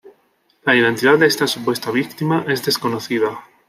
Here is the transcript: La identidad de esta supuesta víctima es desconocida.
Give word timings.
La 0.63 0.75
identidad 0.75 1.19
de 1.19 1.27
esta 1.27 1.45
supuesta 1.45 1.91
víctima 1.91 2.43
es 2.47 2.65
desconocida. 2.65 3.37